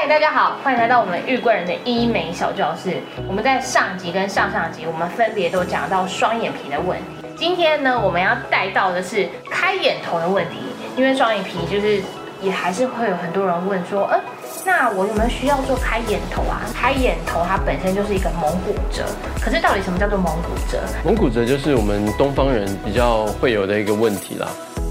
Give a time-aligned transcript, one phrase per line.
[0.00, 2.98] 嗨大家好，欢迎来到我们玉贵人的医美小教室。
[3.26, 7.26] 我们在上集跟上上集，我们分别都讲到双眼皮的问题。
[7.36, 10.58] 今天呢，我们要带到的是开眼头的问题，
[10.96, 12.00] 因为双眼皮就是
[12.40, 14.20] 也还是会有很多人问说，嗯，
[14.64, 16.62] 那我有没有需要做开眼头啊？
[16.72, 19.04] 开眼头它本身就是一个蒙古折，
[19.40, 20.78] 可是到底什么叫做蒙古折？
[21.04, 24.46] 蒙古折就是我们东方人比较会有的一个问题啦。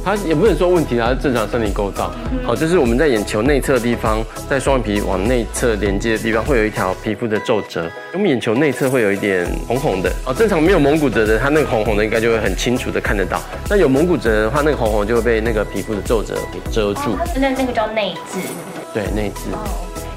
[0.07, 2.09] 它也不能说问题，它是正常生理构造。
[2.45, 7.85] 好，就是我们在眼球内侧的地方，在双眼皮往内侧连接的地方，会有一条皮肤的皱褶。
[8.13, 10.09] 我们眼球内侧会有一点红红的。
[10.25, 13.41] 哦，正常没有蒙古褶的，它那个红红的应该就会很清楚的看得到。
[13.69, 17.17] 那有蒙古褶的话，那个红红就会被那个皮肤的皱褶给遮住。
[17.35, 18.39] 那那个叫内眦，
[18.93, 19.57] 对，内眦。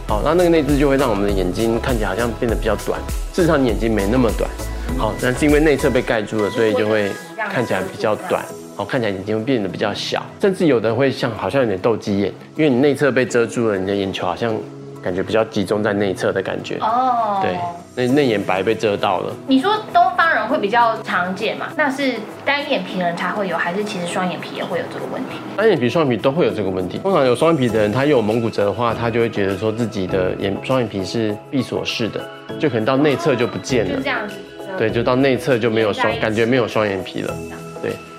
[0.06, 3.00] 好，那那个内眦就会让我们的眼睛看起来好像变得比较短。
[3.32, 4.48] 事实上，你眼睛没那么短。
[4.96, 7.10] 好，但是因为内侧被盖住了，所以就会
[7.52, 8.44] 看起来比较短。
[8.80, 14.56] 哦，看起来眼睛会变得比较小，甚至有的会像好像有点斗鸡眼，因为你内侧被遮住了，你的眼球好像
[15.02, 16.78] 感觉比较集中在内侧的感觉。
[16.80, 17.58] 哦，对，
[17.94, 19.36] 那内眼白被遮到了。
[19.46, 21.66] 你说东方人会比较常见嘛？
[21.76, 25.36] 那是单眼皮人才会有，还是其实双眼皮也会有这个问题？
[25.58, 26.96] 单眼皮、双眼皮都会有这个问题。
[26.98, 32.18] 通常有双眼皮的人，他有蒙古褶的话，他就会觉得说自己的眼双眼皮是闭锁式的，
[32.58, 33.96] 就可能到内侧就不见了。
[33.96, 34.36] 就这样子。
[34.78, 37.34] 对，就到内侧就没有双，感觉没有双眼皮了。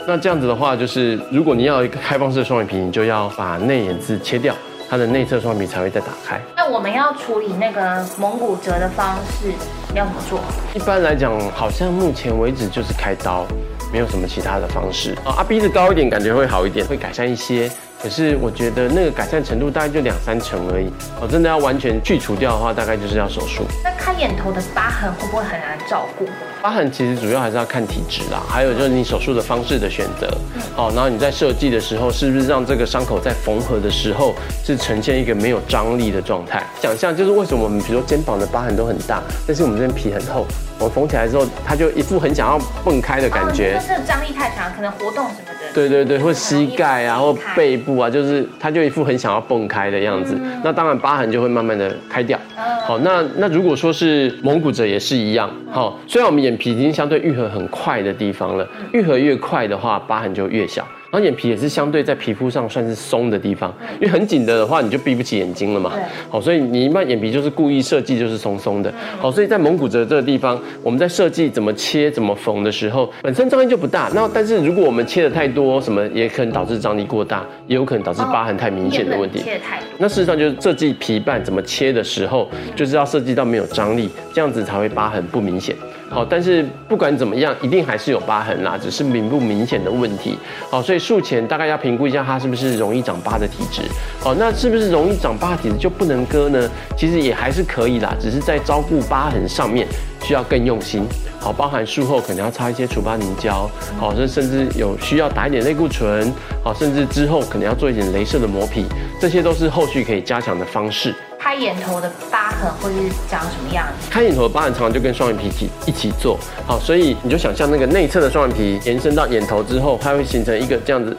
[0.06, 0.08] 对。
[0.08, 4.54] 那这样子的话，就是如果你要一个开放式的双眼皮，你就要把内眼字切掉，
[4.90, 6.42] 它的内侧双眼皮才会再打开。
[6.56, 9.52] 那我们要处理那个蒙古褶的方式
[9.96, 10.40] 要怎么做？
[10.74, 13.46] 一般来讲，好像目前为止就是开刀，
[13.92, 15.16] 没有什么其他的方式。
[15.24, 17.72] 啊，鼻子高一点，感觉会好一点，会改善一些。
[18.02, 20.88] 可是我觉得那个改善程度大概就两三成而已。
[21.22, 23.64] 哦，真的要完全去除掉的话，大概就是要手术。
[23.84, 26.28] 那开眼头的疤痕会不会很难照顾？
[26.62, 30.28] 疤痕其实主要还是要看体质啦，还有就是你手术的方式的选择。
[30.76, 36.64] 哦，然后你在设计的时候，是不是让这个伤口在缝合的时候是呈现一个没有张力的状态？
[36.82, 40.45] 想象就是为什么我们比如说肩膀的疤痕都很大，但是我们这边皮很厚，
[40.81, 43.80] 我缝起来之后，它就一副很想要蹦开的感觉。
[43.80, 45.71] 是张力太强，可能活动什么的。
[45.73, 50.36] 对对对，或膝盖啊，或背部啊，就是它就一副很想要蹦开的样子。
[50.64, 52.37] 那当然疤痕就会慢慢的开掉。
[52.83, 55.49] 好，那那如果说是蒙古褶也是一样。
[55.69, 60.86] 好，虽然我们眼皮已经相对愈合很快的地方了，愈合越快的话，疤痕就越小。
[61.11, 65.92] 然后眼皮也是相对在皮肤上算是松的地方，因为很紧的的话，你就闭不起眼睛了嘛。
[66.30, 68.92] 好，所以你一般眼皮就是故意设计就是松松的。
[69.20, 74.10] 好，所以在蒙古褶这个地方，我们在设计怎么切、怎么缝的时候，本身张力就不大。
[74.16, 79.39] 那但是如果我们切的太多，什么也可能导致张力过大，也有可能导致疤痕太明显的问题。
[79.39, 79.88] 切太多。
[79.98, 85.76] 那事实上就是设计皮瓣怎么切的时候，就是要设计到没有张力，这样子才会疤痕不明显。
[86.11, 90.38] 好，但是不管怎么样，一定还是有疤痕啦，只是明不明显的问题。
[90.70, 93.82] 好，所以术前大概要评估一下它是不是容易长疤的体质。
[94.20, 96.70] 好，那是不是容易长疤体质就不能割呢？
[96.98, 99.88] 其实也还是可以啦，只是在照顾疤痕上面
[100.22, 101.04] 需要更用心。
[101.42, 103.68] 好，包含术后可能要擦一些除疤凝胶，
[104.00, 106.32] 好，这甚至有需要打一点类固醇，
[106.64, 108.86] 好，甚至之后可能要做一点镭射的磨皮，
[109.20, 111.16] 这些都是后续可以加强的方式。
[111.40, 114.08] 开眼头的疤痕会是长什么样子？
[114.12, 116.38] 开眼头的疤痕常常就跟双眼皮体一起做
[116.68, 121.18] 好，所以你就想象那个内侧的双眼皮延伸到眼头之后，它会形成一个这样子，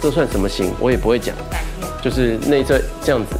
[0.00, 0.72] 这算什么形？
[0.78, 1.34] 我也不会讲，
[2.00, 3.34] 就是内侧这样子。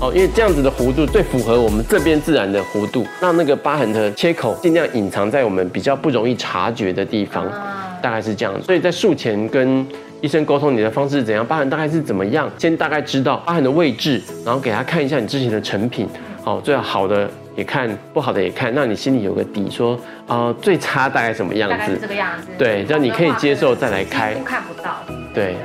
[0.00, 7.44] 哦，因为这样子的弧度最符合我们这边自然的弧度，让那个疤痕的切口尽量隐藏在我们比较不容易察觉的地方，
[8.00, 8.62] 大概是这样。
[8.62, 9.84] 所以在术前跟
[10.20, 16.08] 医生沟通你的方式是怎样，疤痕大概是怎么样，先大概知道疤痕的位置，然后给他看一下你之前的成品，
[16.44, 19.98] 好，最好好的也看，不好的也看，让你心里有个底，说
[20.28, 24.98] 啊最差大概什么样子，这个样子，对，这样你可以接受再来开，看不到，
[25.34, 25.56] 对。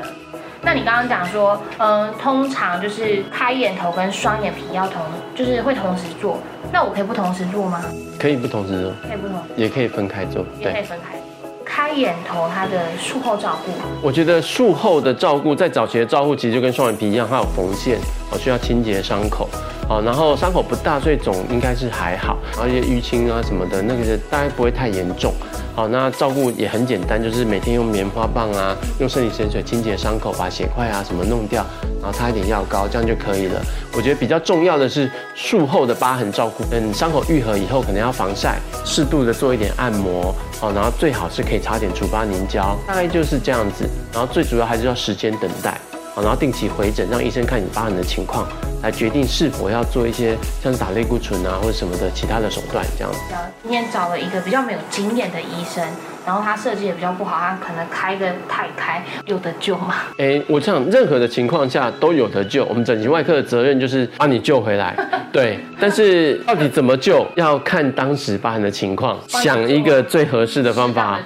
[0.65, 5.01] 那你刚刚讲说，嗯，通常就是开眼头跟双眼皮要同，
[5.35, 6.39] 就是会同时做，
[6.71, 7.83] 那我可以不同时做吗？
[8.17, 11.17] 可以不同时做，可以不同，也可以分开做，也可以分开。
[11.65, 13.71] 开眼头它的术后照顾，
[14.01, 17.99] 我觉得术后的照顾在早期的照顾其实就跟双眼皮一样，它有缝线，
[18.31, 19.49] 我需要清洁伤口，
[19.93, 25.31] 好，然后伤口不大，所以肿应该是还好，然后一些淤青啊什么的，那个大概不会太严重，
[25.75, 31.63] 好，那照顾也很简单，就是每天用棉花棒啊，用生理盐水清洁伤口，把血块啊什么弄掉，
[32.01, 33.61] 然后擦一点药膏，这样就可以了。
[33.95, 40.33] 我觉得比较重要的是术后的疤痕照顾，等伤口愈合以后，可能要防晒，适度的做一点按摩。
[40.59, 43.87] 哦，然后最好是可以擦点除疤凝胶，大概就是这样子。
[44.11, 45.77] 然后最主要还是要时间等待。
[46.21, 48.47] 然后定期回诊，让医生看你疤痕的情况，
[48.81, 53.19] 来决定是否要做一些像是打类固醇啊或者什么的其他的手段这样子。
[53.63, 55.83] 今天找了一个比较没有经验的医生，
[56.25, 59.95] 然后他设计也比较不好，他可能开的太开，有得救吗？
[60.19, 64.95] 哎，我想任何的情况下都有得救，我们整形外科的责任就是把你救回来。
[65.33, 71.19] 对，但是到底怎么救，要看当时疤痕的情况，想一个最合适的方法。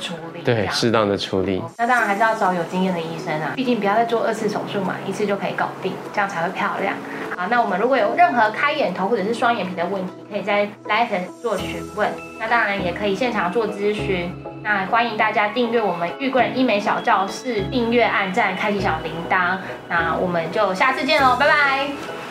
[0.48, 1.62] 对，适当的处理。
[1.78, 6.96] 那当然还是要找有经验的医生啊，毕竟不要再做二次手术嘛，一次就可以搞定，这样才会漂亮。
[7.36, 12.10] 好，那我们如果有任何开眼头或者是双眼皮的问题，可以在 Lighten 做询问。
[12.40, 14.34] 那当然也可以现场做咨询。
[14.64, 19.58] 那欢迎大家订阅我们玉贵人医美小教室，订阅、按赞、开启小铃铛。
[19.90, 22.27] 那我们就下次见喽，拜拜。